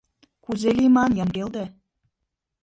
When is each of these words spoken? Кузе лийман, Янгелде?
Кузе 0.43 0.69
лийман, 0.77 1.11
Янгелде? 1.23 1.65